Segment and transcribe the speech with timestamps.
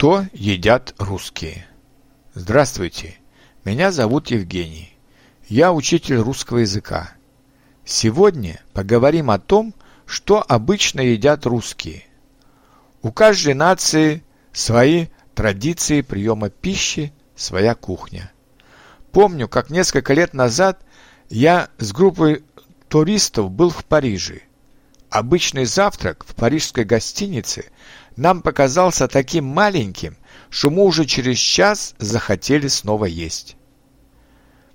[0.00, 1.66] Что едят русские?
[2.32, 3.16] Здравствуйте,
[3.66, 4.96] меня зовут Евгений.
[5.46, 7.12] Я учитель русского языка.
[7.84, 9.74] Сегодня поговорим о том,
[10.06, 12.06] что обычно едят русские.
[13.02, 14.24] У каждой нации
[14.54, 18.32] свои традиции приема пищи, своя кухня.
[19.12, 20.82] Помню, как несколько лет назад
[21.28, 22.42] я с группой
[22.88, 24.44] туристов был в Париже.
[25.10, 27.64] Обычный завтрак в парижской гостинице
[28.14, 30.16] нам показался таким маленьким,
[30.50, 33.56] что мы уже через час захотели снова есть.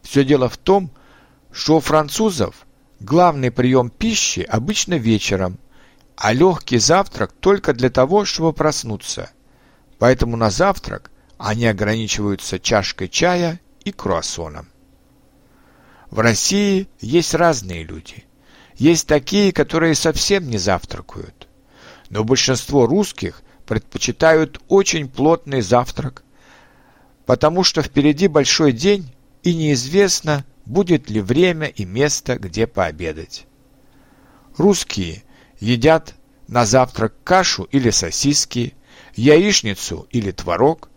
[0.00, 0.90] Все дело в том,
[1.52, 2.66] что у французов
[2.98, 5.58] главный прием пищи обычно вечером,
[6.16, 9.30] а легкий завтрак только для того, чтобы проснуться.
[9.98, 14.68] Поэтому на завтрак они ограничиваются чашкой чая и круассоном.
[16.10, 18.24] В России есть разные люди.
[18.82, 21.48] Есть такие, которые совсем не завтракают
[22.12, 26.24] но большинство русских предпочитают очень плотный завтрак,
[27.24, 33.46] потому что впереди большой день и неизвестно, будет ли время и место, где пообедать.
[34.58, 35.22] Русские
[35.58, 36.14] едят
[36.48, 38.74] на завтрак кашу или сосиски,
[39.14, 40.90] яичницу или творог,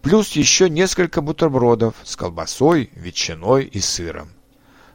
[0.00, 4.30] плюс еще несколько бутербродов с колбасой, ветчиной и сыром.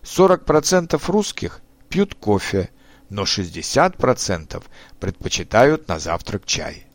[0.02, 2.69] 40% русских пьют кофе,
[3.09, 4.63] но 60%
[4.99, 6.85] предпочитают на завтрак чай.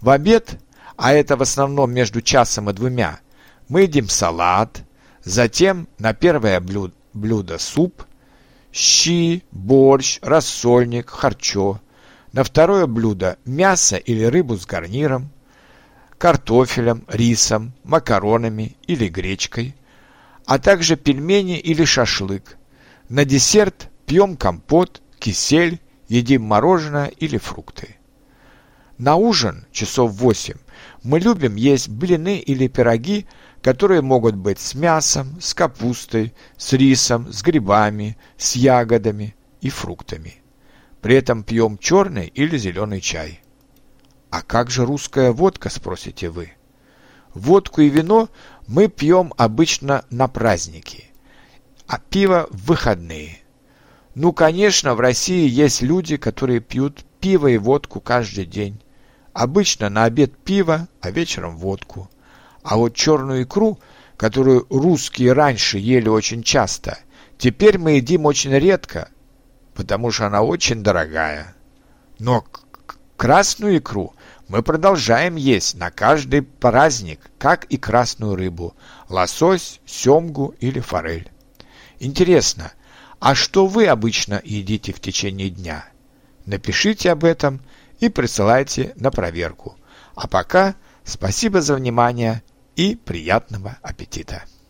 [0.00, 0.58] В обед,
[0.96, 3.20] а это в основном между часом и двумя,
[3.68, 4.82] мы едим салат,
[5.24, 8.04] затем на первое блюдо, блюдо суп,
[8.72, 11.80] щи, борщ, рассольник, харчо,
[12.32, 15.30] на второе блюдо мясо или рыбу с гарниром,
[16.18, 19.74] картофелем, рисом, макаронами или гречкой,
[20.44, 22.56] а также пельмени или шашлык.
[23.08, 27.96] На десерт пьем компот, кисель, едим мороженое или фрукты.
[28.98, 30.56] На ужин часов восемь
[31.02, 33.26] мы любим есть блины или пироги,
[33.60, 40.36] которые могут быть с мясом, с капустой, с рисом, с грибами, с ягодами и фруктами.
[41.02, 43.40] При этом пьем черный или зеленый чай.
[44.30, 46.52] А как же русская водка, спросите вы?
[47.34, 48.28] Водку и вино
[48.66, 51.04] мы пьем обычно на праздники,
[51.86, 53.40] а пиво в выходные–
[54.16, 58.80] ну, конечно, в России есть люди, которые пьют пиво и водку каждый день.
[59.34, 62.08] Обычно на обед пиво, а вечером водку.
[62.62, 63.78] А вот черную икру,
[64.16, 66.98] которую русские раньше ели очень часто,
[67.36, 69.10] теперь мы едим очень редко,
[69.74, 71.54] потому что она очень дорогая.
[72.18, 72.42] Но
[73.18, 74.14] красную икру
[74.48, 78.74] мы продолжаем есть на каждый праздник, как и красную рыбу,
[79.10, 81.30] лосось, семгу или форель.
[82.00, 82.72] Интересно,
[83.28, 85.84] а что вы обычно едите в течение дня?
[86.44, 87.60] Напишите об этом
[87.98, 89.76] и присылайте на проверку.
[90.14, 92.44] А пока спасибо за внимание
[92.76, 94.44] и приятного аппетита!